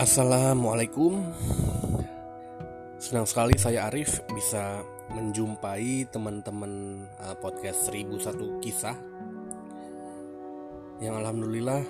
Assalamualaikum. 0.00 1.20
Senang 2.96 3.28
sekali 3.28 3.52
saya 3.60 3.84
Arif 3.92 4.24
bisa 4.32 4.80
menjumpai 5.12 6.08
teman-teman 6.08 7.04
uh, 7.20 7.36
podcast 7.36 7.92
1001 7.92 8.64
kisah. 8.64 8.96
Yang 11.04 11.14
Alhamdulillah 11.20 11.84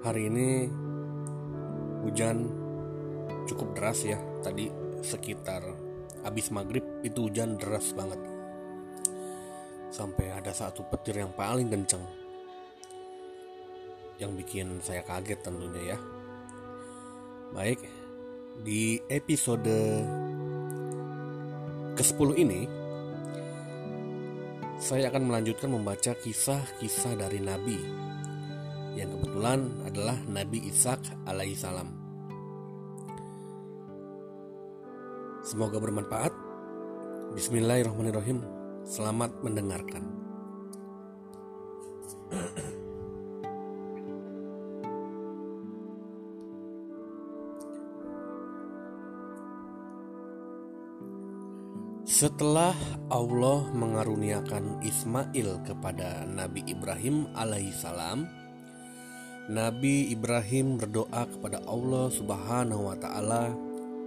hari 0.00 0.32
ini 0.32 0.48
hujan 2.08 2.48
cukup 3.44 3.76
deras 3.76 4.00
ya. 4.00 4.16
Tadi 4.40 4.72
sekitar 5.04 5.60
habis 6.24 6.48
maghrib 6.56 7.04
itu 7.04 7.28
hujan 7.28 7.60
deras 7.60 7.92
banget. 7.92 8.20
Sampai 9.92 10.32
ada 10.32 10.56
satu 10.56 10.88
petir 10.88 11.20
yang 11.20 11.36
paling 11.36 11.68
kencang 11.68 12.23
yang 14.18 14.34
bikin 14.38 14.78
saya 14.82 15.02
kaget 15.02 15.40
tentunya 15.42 15.94
ya. 15.94 15.98
Baik, 17.54 17.80
di 18.62 18.98
episode 19.10 19.74
ke-10 21.94 22.28
ini 22.38 22.66
saya 24.78 25.08
akan 25.10 25.30
melanjutkan 25.30 25.70
membaca 25.70 26.12
kisah-kisah 26.18 27.14
dari 27.14 27.38
Nabi 27.38 27.78
yang 28.94 29.10
kebetulan 29.18 29.70
adalah 29.86 30.18
Nabi 30.26 30.70
Ishak 30.70 31.26
alaihissalam. 31.26 31.88
Semoga 35.44 35.76
bermanfaat. 35.82 36.32
Bismillahirrahmanirrahim. 37.34 38.40
Selamat 38.86 39.34
mendengarkan. 39.42 40.04
Setelah 52.14 52.78
Allah 53.10 53.74
mengaruniakan 53.74 54.78
Ismail 54.86 55.66
kepada 55.66 56.22
Nabi 56.22 56.62
Ibrahim 56.62 57.26
alaihissalam, 57.34 58.30
Nabi 59.50 60.14
Ibrahim 60.14 60.78
berdoa 60.78 61.26
kepada 61.26 61.66
Allah 61.66 62.14
Subhanahu 62.14 62.86
wa 62.86 62.94
taala 63.02 63.50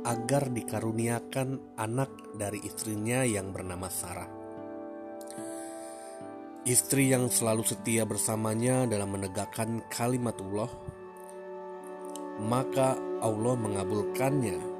agar 0.08 0.48
dikaruniakan 0.56 1.76
anak 1.76 2.08
dari 2.40 2.64
istrinya 2.64 3.28
yang 3.28 3.52
bernama 3.52 3.92
Sarah. 3.92 4.32
Istri 6.64 7.12
yang 7.12 7.28
selalu 7.28 7.68
setia 7.68 8.08
bersamanya 8.08 8.88
dalam 8.88 9.20
menegakkan 9.20 9.84
kalimatullah, 9.92 10.72
maka 12.40 12.96
Allah 13.20 13.56
mengabulkannya 13.60 14.77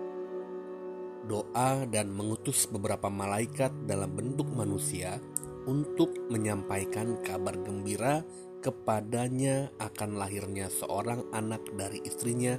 doa 1.28 1.84
dan 1.92 2.10
mengutus 2.16 2.66
beberapa 2.72 3.12
malaikat 3.12 3.70
dalam 3.86 4.16
bentuk 4.16 4.48
manusia 4.56 5.20
untuk 5.68 6.16
menyampaikan 6.32 7.20
kabar 7.22 7.60
gembira 7.60 8.24
kepadanya 8.64 9.70
akan 9.78 10.18
lahirnya 10.18 10.72
seorang 10.72 11.28
anak 11.36 11.62
dari 11.76 12.02
istrinya, 12.08 12.58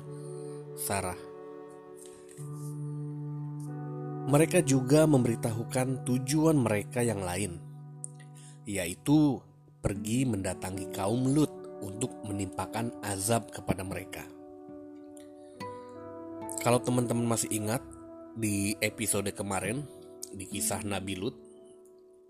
Sarah. 0.78 1.18
Mereka 4.28 4.60
juga 4.62 5.08
memberitahukan 5.08 6.04
tujuan 6.04 6.60
mereka 6.60 7.00
yang 7.00 7.24
lain, 7.24 7.56
yaitu 8.68 9.40
pergi 9.80 10.28
mendatangi 10.28 10.92
kaum 10.92 11.32
Lut 11.32 11.80
untuk 11.80 12.12
menimpakan 12.28 12.92
azab 13.00 13.48
kepada 13.48 13.80
mereka. 13.88 14.24
Kalau 16.60 16.82
teman-teman 16.82 17.24
masih 17.24 17.48
ingat, 17.54 17.80
di 18.38 18.78
episode 18.78 19.34
kemarin 19.34 19.82
di 20.30 20.46
kisah 20.46 20.86
Nabi 20.86 21.18
Lut 21.18 21.34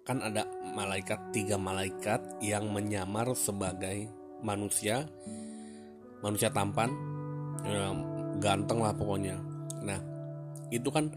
kan 0.09 0.25
ada 0.25 0.49
malaikat 0.73 1.37
tiga 1.37 1.61
malaikat 1.61 2.41
yang 2.41 2.73
menyamar 2.73 3.37
sebagai 3.37 4.09
manusia 4.41 5.05
manusia 6.25 6.49
tampan 6.49 6.89
ya, 7.61 7.93
ganteng 8.41 8.81
lah 8.81 8.97
pokoknya. 8.97 9.37
Nah 9.85 10.01
itu 10.73 10.89
kan 10.89 11.13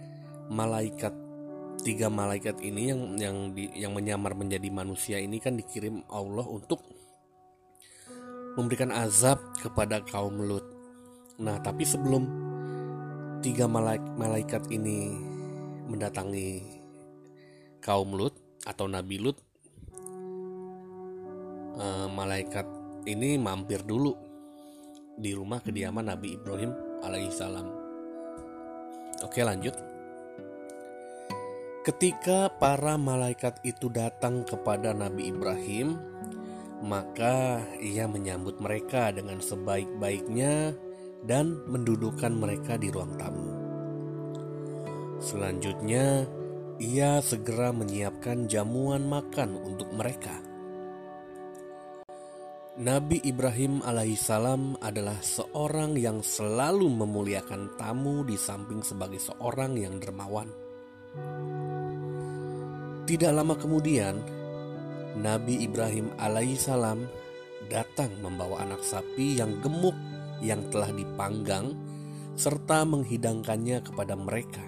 malaikat 0.51 1.15
tiga 1.87 2.11
malaikat 2.11 2.59
ini 2.59 2.91
yang 2.91 3.01
yang 3.15 3.37
di, 3.55 3.71
yang 3.71 3.95
menyamar 3.95 4.35
menjadi 4.35 4.67
manusia 4.67 5.23
ini 5.23 5.39
kan 5.39 5.55
dikirim 5.55 6.03
Allah 6.11 6.43
untuk 6.43 6.83
memberikan 8.59 8.91
azab 8.91 9.39
kepada 9.55 10.03
kaum 10.03 10.35
Lut. 10.35 10.67
Nah 11.39 11.63
tapi 11.63 11.87
sebelum 11.87 12.50
tiga 13.41 13.65
malaikat 13.65 14.69
ini 14.69 15.17
mendatangi 15.89 16.61
kaum 17.81 18.13
Lut 18.13 18.37
atau 18.69 18.85
Nabi 18.85 19.17
Lut, 19.17 19.37
uh, 21.73 22.05
malaikat 22.13 22.69
ini 23.09 23.41
mampir 23.41 23.81
dulu 23.81 24.13
di 25.17 25.33
rumah 25.33 25.57
kediaman 25.57 26.13
Nabi 26.13 26.37
Ibrahim 26.37 27.01
alaihissalam. 27.01 27.67
Oke 29.25 29.41
lanjut. 29.41 29.73
Ketika 31.81 32.53
para 32.61 32.93
malaikat 32.93 33.57
itu 33.65 33.89
datang 33.89 34.45
kepada 34.45 34.93
Nabi 34.93 35.33
Ibrahim, 35.33 35.97
maka 36.85 37.65
ia 37.81 38.05
menyambut 38.05 38.61
mereka 38.61 39.09
dengan 39.09 39.41
sebaik-baiknya 39.41 40.77
dan 41.25 41.61
mendudukkan 41.69 42.33
mereka 42.33 42.77
di 42.77 42.89
ruang 42.89 43.13
tamu. 43.17 43.49
Selanjutnya, 45.21 46.25
ia 46.81 47.21
segera 47.21 47.69
menyiapkan 47.69 48.49
jamuan 48.49 49.05
makan 49.05 49.53
untuk 49.53 49.93
mereka. 49.93 50.33
Nabi 52.81 53.21
Ibrahim 53.21 53.85
alaihissalam 53.85 54.81
adalah 54.81 55.21
seorang 55.21 55.93
yang 55.93 56.25
selalu 56.25 56.89
memuliakan 56.89 57.77
tamu 57.77 58.25
di 58.25 58.33
samping 58.33 58.81
sebagai 58.81 59.21
seorang 59.21 59.77
yang 59.77 60.01
dermawan. 60.01 60.49
Tidak 63.05 63.29
lama 63.29 63.53
kemudian, 63.59 64.17
Nabi 65.21 65.61
Ibrahim 65.61 66.09
alaihissalam 66.17 67.05
datang 67.69 68.09
membawa 68.23 68.65
anak 68.65 68.81
sapi 68.81 69.37
yang 69.37 69.59
gemuk 69.61 69.93
yang 70.41 70.67
telah 70.73 70.89
dipanggang 70.89 71.77
serta 72.35 72.83
menghidangkannya 72.85 73.85
kepada 73.85 74.17
mereka. 74.17 74.65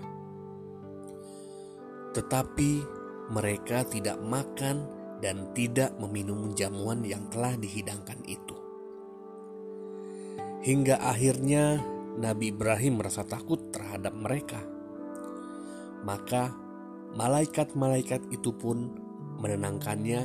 Tetapi 2.13 2.71
mereka 3.33 3.81
tidak 3.89 4.21
makan 4.21 4.85
dan 5.23 5.49
tidak 5.57 5.95
meminum 5.97 6.53
jamuan 6.53 7.01
yang 7.01 7.25
telah 7.33 7.57
dihidangkan 7.57 8.21
itu. 8.27 8.57
Hingga 10.63 10.99
akhirnya 11.01 11.81
Nabi 12.19 12.53
Ibrahim 12.53 13.01
merasa 13.01 13.25
takut 13.25 13.73
terhadap 13.73 14.13
mereka. 14.13 14.61
Maka 16.03 16.53
malaikat-malaikat 17.15 18.29
itu 18.29 18.51
pun 18.53 18.93
menenangkannya 19.39 20.21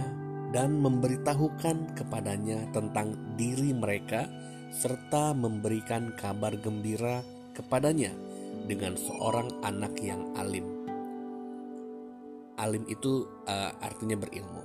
dan 0.53 0.81
memberitahukan 0.81 1.97
kepadanya 1.97 2.69
tentang 2.73 3.15
diri 3.37 3.73
mereka 3.73 4.27
serta 4.69 5.33
memberikan 5.33 6.13
kabar 6.15 6.53
gembira 6.61 7.25
kepadanya 7.57 8.13
dengan 8.69 8.95
seorang 8.95 9.49
anak 9.65 9.97
yang 10.05 10.21
alim. 10.37 10.67
Alim 12.61 12.85
itu 12.91 13.25
uh, 13.49 13.73
artinya 13.81 14.19
berilmu. 14.19 14.65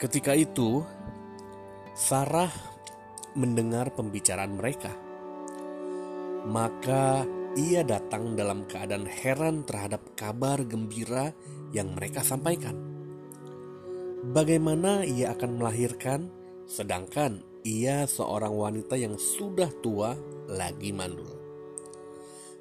Ketika 0.00 0.34
itu, 0.34 0.82
Sarah 1.94 2.50
mendengar 3.38 3.92
pembicaraan 3.94 4.58
mereka. 4.58 4.90
Maka 6.42 7.22
ia 7.54 7.86
datang 7.86 8.34
dalam 8.34 8.66
keadaan 8.66 9.06
heran 9.06 9.62
terhadap 9.62 10.02
kabar 10.18 10.58
gembira 10.66 11.30
yang 11.70 11.94
mereka 11.94 12.24
sampaikan. 12.24 12.74
Bagaimana 14.22 15.06
ia 15.06 15.34
akan 15.34 15.58
melahirkan 15.58 16.41
Sedangkan 16.72 17.44
ia 17.68 18.08
seorang 18.08 18.56
wanita 18.56 18.96
yang 18.96 19.20
sudah 19.20 19.68
tua 19.84 20.16
lagi 20.48 20.88
mandul. 20.88 21.28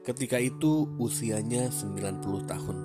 Ketika 0.03 0.35
itu 0.35 0.83
usianya 0.99 1.71
90 1.71 2.43
tahun. 2.43 2.77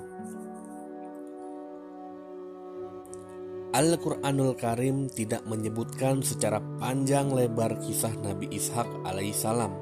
Al-Quranul 3.74 4.54
Karim 4.54 5.10
tidak 5.10 5.50
menyebutkan 5.50 6.22
secara 6.22 6.62
panjang 6.78 7.34
lebar 7.34 7.74
kisah 7.82 8.14
Nabi 8.22 8.46
Ishak 8.54 8.86
alaihissalam. 9.02 9.74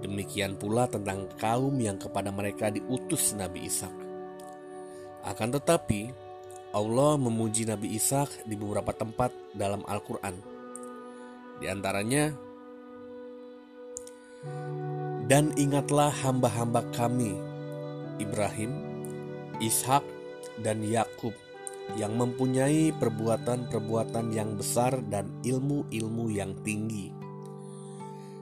Demikian 0.00 0.54
pula 0.54 0.86
tentang 0.86 1.26
kaum 1.34 1.74
yang 1.82 1.98
kepada 1.98 2.30
mereka 2.30 2.70
diutus 2.70 3.34
Nabi 3.34 3.66
Ishak. 3.66 3.99
Akan 5.26 5.52
tetapi, 5.52 6.10
Allah 6.70 7.18
memuji 7.18 7.66
Nabi 7.66 7.98
Ishak 7.98 8.46
di 8.46 8.54
beberapa 8.54 8.94
tempat 8.94 9.34
dalam 9.52 9.84
Al-Quran. 9.84 10.36
Di 11.60 11.66
antaranya, 11.68 12.32
Dan 15.30 15.54
ingatlah 15.54 16.10
hamba-hamba 16.10 16.82
kami, 16.96 17.36
Ibrahim, 18.18 18.72
Ishak, 19.62 20.02
dan 20.64 20.82
Yakub 20.82 21.36
yang 21.98 22.16
mempunyai 22.16 22.94
perbuatan-perbuatan 22.96 24.30
yang 24.34 24.56
besar 24.58 24.98
dan 25.06 25.30
ilmu-ilmu 25.42 26.30
yang 26.30 26.54
tinggi. 26.62 27.19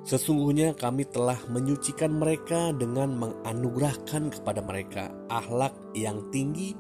Sesungguhnya 0.09 0.73
kami 0.73 1.05
telah 1.05 1.37
menyucikan 1.53 2.17
mereka 2.17 2.73
dengan 2.73 3.13
menganugerahkan 3.13 4.33
kepada 4.33 4.65
mereka 4.65 5.13
akhlak 5.29 5.77
yang 5.93 6.33
tinggi, 6.33 6.73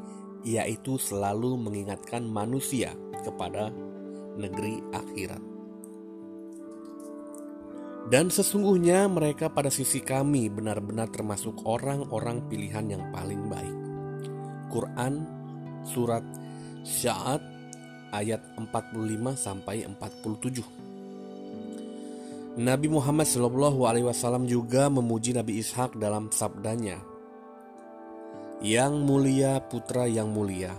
yaitu 0.48 0.96
selalu 0.96 1.60
mengingatkan 1.60 2.24
manusia 2.24 2.96
kepada 3.20 3.68
negeri 4.40 4.80
akhirat. 4.96 5.44
Dan 8.08 8.32
sesungguhnya 8.32 9.04
mereka 9.12 9.52
pada 9.52 9.68
sisi 9.68 10.00
kami 10.00 10.48
benar-benar 10.48 11.12
termasuk 11.12 11.68
orang-orang 11.68 12.40
pilihan 12.48 12.88
yang 12.88 13.04
paling 13.12 13.44
baik. 13.52 13.76
Quran 14.72 15.28
Surat 15.84 16.24
Sya'at 16.80 17.44
ayat 18.16 18.40
45 18.56 19.36
sampai 19.36 19.84
47. 19.84 20.87
Nabi 22.58 22.90
Muhammad 22.90 23.30
Shallallahu 23.30 23.86
alaihi 23.86 24.02
wasallam 24.02 24.42
juga 24.50 24.90
memuji 24.90 25.30
Nabi 25.30 25.62
Ishak 25.62 25.94
dalam 25.94 26.26
sabdanya. 26.34 26.98
Yang 28.58 28.98
mulia 28.98 29.62
putra 29.62 30.10
yang 30.10 30.34
mulia. 30.34 30.74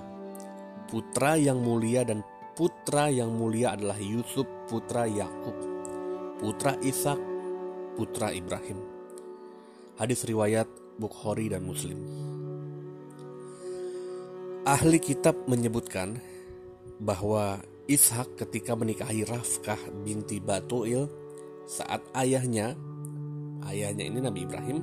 Putra 0.92 1.40
yang 1.40 1.64
mulia 1.64 2.04
dan 2.04 2.20
putra 2.60 3.08
yang 3.08 3.31
mulia 3.31 3.80
adalah 3.80 3.96
Yusuf 3.96 4.44
putra 4.68 5.08
Yakub, 5.08 5.56
putra 6.44 6.76
Ishak, 6.84 7.16
putra 7.96 8.36
Ibrahim. 8.36 8.84
Hadis 9.96 10.28
riwayat 10.28 10.68
Bukhari 11.00 11.48
dan 11.48 11.64
Muslim. 11.64 11.96
Ahli 14.68 15.00
kitab 15.00 15.48
menyebutkan 15.48 16.20
bahwa 17.00 17.64
Ishak 17.88 18.36
ketika 18.36 18.76
menikahi 18.76 19.24
Rafkah 19.24 19.80
binti 20.04 20.44
Batuil 20.44 21.29
saat 21.69 22.01
ayahnya, 22.18 22.74
ayahnya 23.69 24.10
ini 24.10 24.19
Nabi 24.25 24.50
Ibrahim 24.50 24.81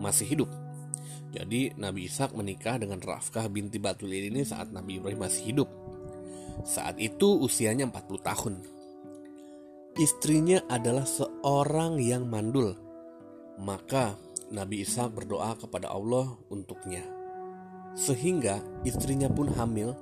masih 0.00 0.24
hidup. 0.24 0.48
Jadi 1.28 1.76
Nabi 1.76 2.08
Ishak 2.08 2.32
menikah 2.32 2.80
dengan 2.80 3.04
Rafkah 3.04 3.52
binti 3.52 3.76
Batuil 3.76 4.32
ini 4.32 4.48
saat 4.48 4.72
Nabi 4.72 4.96
Ibrahim 4.96 5.28
masih 5.28 5.52
hidup. 5.52 5.68
Saat 6.64 6.96
itu 6.96 7.36
usianya 7.44 7.84
40 7.92 8.16
tahun. 8.24 8.54
Istrinya 10.00 10.64
adalah 10.72 11.04
seorang 11.04 12.00
yang 12.00 12.24
mandul. 12.24 12.72
Maka 13.60 14.16
Nabi 14.48 14.88
Ishak 14.88 15.12
berdoa 15.12 15.52
kepada 15.60 15.92
Allah 15.92 16.32
untuknya 16.48 17.18
sehingga 17.98 18.62
istrinya 18.86 19.26
pun 19.26 19.50
hamil 19.50 19.98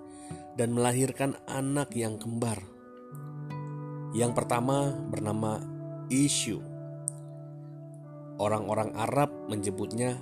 dan 0.61 0.77
melahirkan 0.77 1.33
anak 1.49 1.97
yang 1.97 2.21
kembar. 2.21 2.61
Yang 4.17 4.33
pertama 4.33 4.97
bernama 4.97 5.61
Isyu. 6.09 6.65
Orang-orang 8.41 8.97
Arab 8.97 9.29
menyebutnya 9.53 10.17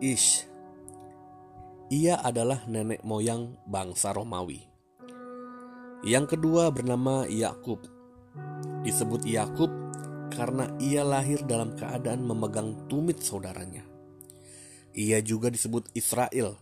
Ish. 0.00 0.48
Ia 1.92 2.24
adalah 2.24 2.64
nenek 2.64 3.04
moyang 3.04 3.60
bangsa 3.68 4.16
Romawi. 4.16 4.64
Yang 6.08 6.40
kedua 6.40 6.72
bernama 6.72 7.28
Yakub. 7.28 7.84
Disebut 8.80 9.20
Yakub 9.28 9.68
karena 10.32 10.72
ia 10.80 11.04
lahir 11.04 11.44
dalam 11.44 11.76
keadaan 11.76 12.24
memegang 12.24 12.88
tumit 12.88 13.20
saudaranya. 13.20 13.84
Ia 14.96 15.20
juga 15.20 15.52
disebut 15.52 15.92
Israel 15.92 16.56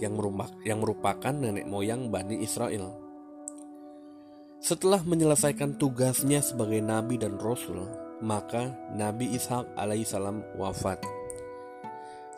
yang 0.00 0.80
merupakan 0.80 1.34
nenek 1.36 1.68
moyang 1.68 2.08
Bani 2.08 2.40
Israel. 2.40 3.07
Setelah 4.58 5.06
menyelesaikan 5.06 5.78
tugasnya 5.78 6.42
sebagai 6.42 6.82
nabi 6.82 7.14
dan 7.14 7.38
rasul, 7.38 7.86
maka 8.18 8.74
Nabi 8.90 9.30
Ishak 9.38 9.78
alaihissalam 9.78 10.58
wafat. 10.58 10.98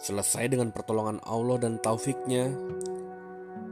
Selesai 0.00 0.52
dengan 0.52 0.68
pertolongan 0.68 1.20
Allah 1.24 1.56
dan 1.56 1.80
taufiknya, 1.80 2.52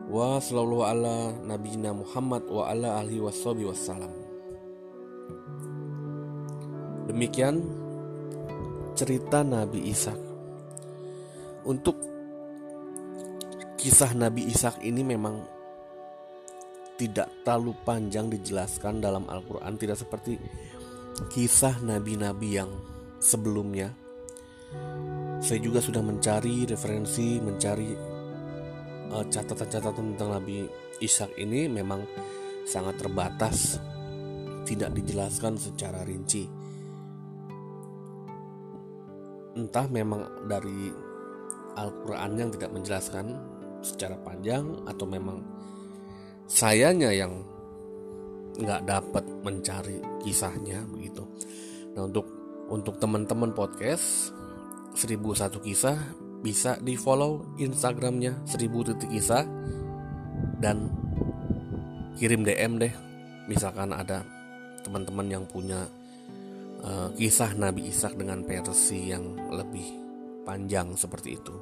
wa 0.08 0.40
sallallahu 0.40 0.84
ala 0.88 1.16
nabiyina 1.44 1.92
Muhammad 1.92 2.48
wa 2.48 2.72
ala 2.72 3.04
alihi 3.04 3.20
wassalam. 3.20 4.12
Demikian 7.08 7.60
cerita 8.96 9.44
Nabi 9.44 9.92
Ishak. 9.92 10.20
Untuk 11.68 12.00
kisah 13.76 14.16
Nabi 14.16 14.48
Ishak 14.48 14.80
ini 14.80 15.04
memang 15.04 15.57
tidak 16.98 17.30
terlalu 17.46 17.78
panjang 17.86 18.26
dijelaskan 18.26 18.98
dalam 18.98 19.24
Al-Quran. 19.30 19.78
Tidak 19.78 19.94
seperti 19.94 20.34
kisah 21.30 21.78
nabi-nabi 21.80 22.58
yang 22.58 22.70
sebelumnya. 23.22 23.94
Saya 25.38 25.62
juga 25.62 25.78
sudah 25.78 26.02
mencari 26.02 26.66
referensi, 26.66 27.38
mencari 27.38 27.94
uh, 29.14 29.24
catatan-catatan 29.30 30.18
tentang 30.18 30.30
Nabi 30.34 30.66
Ishak 30.98 31.38
ini 31.38 31.70
memang 31.70 32.02
sangat 32.66 33.00
terbatas 33.00 33.78
Tidak 34.68 34.92
dijelaskan 34.92 35.56
secara 35.56 36.04
rinci. 36.04 36.44
Entah 39.56 39.88
memang 39.88 40.44
dari 40.44 40.92
Al-Quran 41.72 42.36
yang 42.36 42.50
tidak 42.52 42.76
menjelaskan 42.76 43.26
secara 43.80 44.20
panjang 44.20 44.84
atau 44.84 45.08
memang 45.08 45.40
sayanya 46.48 47.12
yang 47.12 47.44
nggak 48.58 48.82
dapat 48.88 49.24
mencari 49.44 50.02
kisahnya 50.24 50.82
begitu. 50.90 51.22
Nah 51.94 52.08
untuk 52.08 52.26
untuk 52.72 52.98
teman-teman 52.98 53.54
podcast 53.54 54.32
1001 54.98 55.62
kisah 55.62 55.96
bisa 56.42 56.74
di 56.82 56.98
follow 56.98 57.54
Instagramnya 57.60 58.42
1000 58.48 58.88
titik 58.92 59.10
kisah 59.14 59.46
dan 60.58 60.90
kirim 62.18 62.42
DM 62.42 62.82
deh 62.82 62.94
misalkan 63.46 63.94
ada 63.94 64.26
teman-teman 64.82 65.26
yang 65.26 65.44
punya 65.46 65.86
uh, 66.82 67.08
kisah 67.14 67.54
Nabi 67.54 67.90
Ishak 67.90 68.18
dengan 68.18 68.42
versi 68.42 69.10
yang 69.10 69.38
lebih 69.50 69.86
panjang 70.42 70.94
seperti 70.94 71.38
itu. 71.38 71.56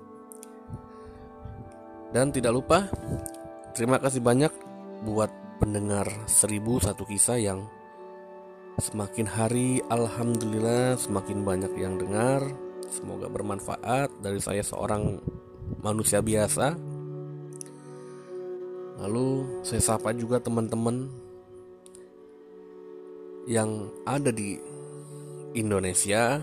Dan 2.14 2.30
tidak 2.30 2.54
lupa, 2.54 2.86
terima 3.74 3.98
kasih 3.98 4.22
banyak 4.22 4.65
buat 5.04 5.28
pendengar 5.58 6.08
seribu 6.28 6.80
satu 6.80 7.04
kisah 7.08 7.40
yang 7.40 7.66
semakin 8.80 9.26
hari 9.28 9.80
Alhamdulillah 9.88 10.96
semakin 10.96 11.44
banyak 11.44 11.72
yang 11.76 12.00
dengar. 12.00 12.44
Semoga 12.86 13.26
bermanfaat 13.26 14.22
dari 14.22 14.38
saya 14.38 14.62
seorang 14.62 15.18
manusia 15.82 16.22
biasa 16.22 16.96
Lalu 18.96 19.60
saya 19.60 19.82
sapa 19.84 20.16
juga 20.16 20.40
teman-teman 20.40 21.12
yang 23.44 23.92
ada 24.08 24.32
di 24.32 24.56
Indonesia, 25.52 26.40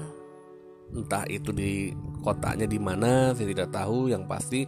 entah 0.94 1.26
itu 1.28 1.50
di 1.50 1.92
kotanya 2.22 2.70
di 2.70 2.78
mana, 2.78 3.34
saya 3.34 3.50
tidak 3.50 3.70
tahu. 3.74 4.14
Yang 4.14 4.24
pasti 4.30 4.62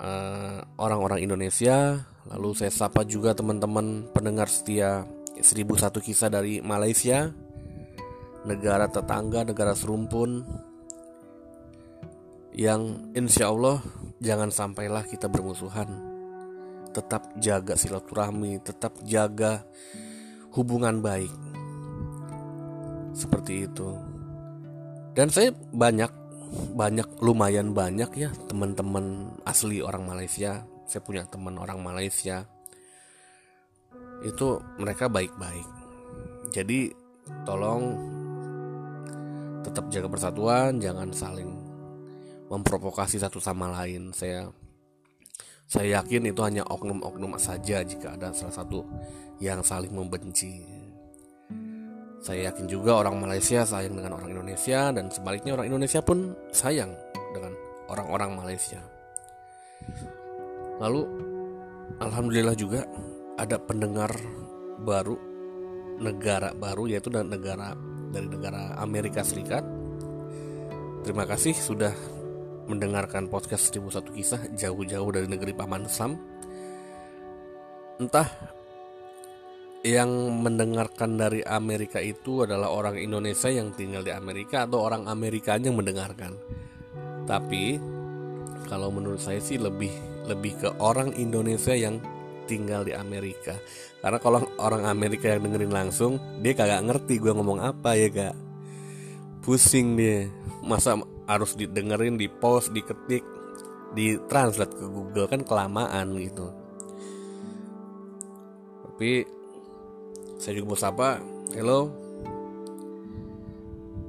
eh, 0.00 0.58
orang-orang 0.78 1.26
Indonesia. 1.26 2.06
Lalu 2.28 2.52
saya 2.52 2.68
sapa 2.68 3.00
juga 3.08 3.32
teman-teman 3.32 4.04
pendengar 4.12 4.52
setia 4.52 5.08
1001 5.40 6.04
kisah 6.04 6.28
dari 6.28 6.60
Malaysia, 6.60 7.32
negara 8.44 8.92
tetangga, 8.92 9.48
negara 9.48 9.72
serumpun, 9.72 10.44
yang 12.52 13.08
insya 13.16 13.48
Allah 13.48 13.80
jangan 14.20 14.52
sampailah 14.52 15.08
kita 15.08 15.32
bermusuhan. 15.32 15.88
Tetap 16.92 17.38
jaga 17.40 17.78
silaturahmi, 17.78 18.60
tetap 18.60 18.98
jaga 19.06 19.64
hubungan 20.52 21.00
baik. 21.00 21.32
Seperti 23.16 23.64
itu. 23.64 23.96
Dan 25.14 25.30
saya 25.30 25.54
banyak 25.54 26.10
banyak 26.74 27.06
lumayan 27.22 27.70
banyak 27.70 28.10
ya 28.18 28.30
teman-teman 28.50 29.30
asli 29.46 29.78
orang 29.80 30.04
Malaysia. 30.04 30.66
Saya 30.90 31.06
punya 31.06 31.22
teman 31.22 31.54
orang 31.54 31.78
Malaysia. 31.78 32.42
Itu 34.26 34.58
mereka 34.74 35.06
baik-baik. 35.06 35.68
Jadi 36.50 36.90
tolong 37.46 37.94
tetap 39.62 39.86
jaga 39.86 40.10
persatuan, 40.10 40.82
jangan 40.82 41.14
saling 41.14 41.46
memprovokasi 42.50 43.22
satu 43.22 43.38
sama 43.38 43.70
lain. 43.70 44.10
Saya 44.10 44.50
saya 45.70 46.02
yakin 46.02 46.34
itu 46.34 46.42
hanya 46.42 46.66
oknum-oknum 46.66 47.38
saja 47.38 47.86
jika 47.86 48.18
ada 48.18 48.34
salah 48.34 48.50
satu 48.50 48.82
yang 49.38 49.62
saling 49.62 49.94
membenci. 49.94 50.66
Saya 52.18 52.50
yakin 52.50 52.66
juga 52.66 52.98
orang 52.98 53.22
Malaysia 53.22 53.62
sayang 53.62 53.94
dengan 53.94 54.18
orang 54.18 54.34
Indonesia 54.34 54.90
dan 54.90 55.06
sebaliknya 55.14 55.54
orang 55.54 55.70
Indonesia 55.70 56.02
pun 56.02 56.34
sayang 56.50 56.90
dengan 57.30 57.54
orang-orang 57.86 58.34
Malaysia. 58.34 58.82
Lalu 60.80 61.02
alhamdulillah 62.00 62.56
juga 62.56 62.88
ada 63.36 63.60
pendengar 63.60 64.08
baru 64.80 65.16
negara 66.00 66.56
baru 66.56 66.88
yaitu 66.88 67.12
dari 67.12 67.28
negara 67.28 67.76
dari 68.08 68.26
negara 68.26 68.80
Amerika 68.80 69.20
Serikat. 69.20 69.60
Terima 71.04 71.28
kasih 71.28 71.52
sudah 71.52 71.92
mendengarkan 72.64 73.28
podcast 73.28 73.68
1001 73.76 74.16
kisah 74.16 74.42
jauh-jauh 74.56 75.10
dari 75.12 75.28
negeri 75.28 75.52
Paman 75.52 75.84
Sam. 75.84 76.16
Entah 78.00 78.28
yang 79.84 80.08
mendengarkan 80.40 81.16
dari 81.16 81.40
Amerika 81.44 82.00
itu 82.00 82.44
adalah 82.44 82.68
orang 82.68 83.00
Indonesia 83.00 83.48
yang 83.48 83.72
tinggal 83.72 84.04
di 84.04 84.12
Amerika 84.12 84.64
atau 84.68 84.80
orang 84.80 85.08
Amerika 85.08 85.56
yang 85.56 85.76
mendengarkan. 85.76 86.36
Tapi 87.24 87.80
kalau 88.68 88.92
menurut 88.92 89.20
saya 89.20 89.40
sih 89.40 89.56
lebih 89.56 90.09
lebih 90.28 90.58
ke 90.60 90.68
orang 90.82 91.14
Indonesia 91.16 91.72
yang 91.72 92.00
tinggal 92.44 92.82
di 92.82 92.92
Amerika. 92.96 93.56
Karena 94.00 94.18
kalau 94.18 94.42
orang 94.58 94.88
Amerika 94.88 95.30
yang 95.30 95.46
dengerin 95.46 95.72
langsung, 95.72 96.18
dia 96.42 96.56
kagak 96.56 96.82
ngerti 96.84 97.20
gue 97.22 97.32
ngomong 97.32 97.62
apa 97.62 97.94
ya 97.94 98.08
kak. 98.10 98.36
Pusing 99.44 99.96
dia. 99.96 100.28
Masa 100.60 100.98
harus 101.30 101.54
didengerin 101.54 102.18
di 102.18 102.26
post 102.26 102.74
diketik 102.74 103.22
di 103.94 104.18
translate 104.30 104.74
ke 104.74 104.86
Google 104.86 105.26
kan 105.26 105.42
kelamaan 105.42 106.14
gitu 106.18 106.46
tapi 109.00 109.24
saya 110.36 110.60
juga 110.60 110.66
mau 110.68 110.78
sapa 110.78 111.08
hello 111.56 111.88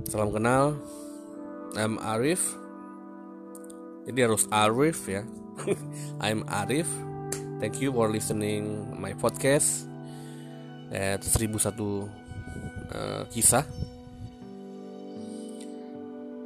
salam 0.06 0.36
kenal 0.36 0.75
I'm 1.80 1.96
Arif 2.03 2.44
jadi 4.03 4.27
harus 4.27 4.46
Arif 4.51 5.08
ya 5.08 5.24
I'm 6.25 6.44
Arif. 6.50 6.89
Thank 7.62 7.82
you 7.82 7.94
for 7.94 8.10
listening 8.10 8.89
my 8.98 9.13
podcast. 9.13 9.86
At 10.91 11.24
1001 11.24 11.77
uh, 12.91 13.24
kisah. 13.32 13.63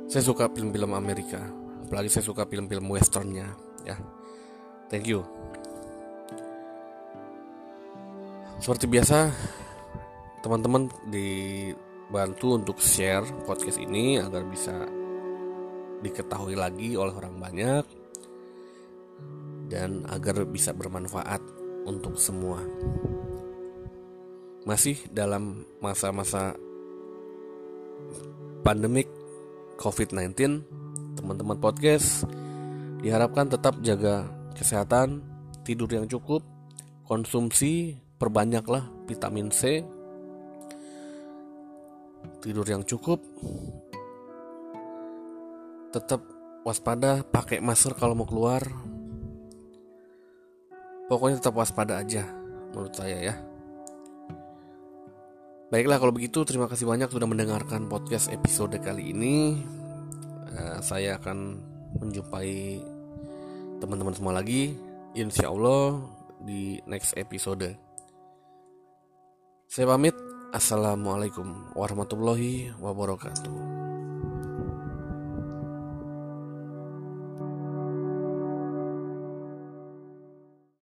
Saya 0.06 0.24
suka 0.24 0.48
film-film 0.54 0.94
Amerika 0.94 1.42
apalagi 1.86 2.10
saya 2.10 2.26
suka 2.26 2.50
film-film 2.50 2.90
westernnya 2.90 3.52
ya. 3.86 3.98
Thank 4.90 5.10
you. 5.10 5.26
Seperti 8.62 8.86
biasa 8.90 9.30
teman-teman 10.42 10.88
dibantu 11.10 12.58
untuk 12.58 12.78
share 12.82 13.26
podcast 13.50 13.82
ini 13.82 14.22
agar 14.22 14.46
bisa 14.46 14.74
diketahui 16.06 16.54
lagi 16.54 16.94
oleh 16.94 17.14
orang 17.18 17.36
banyak 17.42 17.86
dan 19.72 20.06
agar 20.10 20.46
bisa 20.46 20.72
bermanfaat 20.72 21.42
untuk 21.86 22.18
semua 22.18 22.62
masih 24.66 24.98
dalam 25.14 25.62
masa-masa 25.78 26.58
pandemik 28.66 29.06
COVID-19, 29.78 30.34
teman-teman 31.14 31.62
podcast 31.62 32.26
diharapkan 33.06 33.46
tetap 33.46 33.78
jaga 33.86 34.26
kesehatan, 34.58 35.22
tidur 35.62 35.86
yang 35.94 36.10
cukup, 36.10 36.42
konsumsi 37.06 38.02
perbanyaklah 38.18 38.90
vitamin 39.06 39.54
C, 39.54 39.86
tidur 42.42 42.66
yang 42.66 42.82
cukup, 42.82 43.22
tetap 45.94 46.26
waspada, 46.66 47.22
pakai 47.22 47.62
masker 47.62 47.94
kalau 47.94 48.18
mau 48.18 48.26
keluar. 48.26 48.66
Pokoknya 51.06 51.38
tetap 51.38 51.54
waspada 51.54 52.02
aja 52.02 52.26
menurut 52.74 52.94
saya 52.98 53.18
ya. 53.22 53.36
Baiklah 55.70 55.98
kalau 55.98 56.14
begitu 56.14 56.46
terima 56.46 56.70
kasih 56.70 56.86
banyak 56.86 57.10
sudah 57.10 57.26
mendengarkan 57.26 57.90
podcast 57.90 58.30
episode 58.30 58.78
kali 58.82 59.14
ini. 59.14 59.60
Uh, 60.56 60.80
saya 60.80 61.18
akan 61.18 61.62
menjumpai 62.00 62.80
teman-teman 63.82 64.16
semua 64.16 64.34
lagi 64.34 64.78
insya 65.18 65.52
Allah 65.52 66.00
di 66.42 66.80
next 66.86 67.18
episode. 67.18 67.76
Saya 69.70 69.86
pamit. 69.90 70.16
Assalamualaikum 70.56 71.76
warahmatullahi 71.76 72.72
wabarakatuh. 72.80 73.75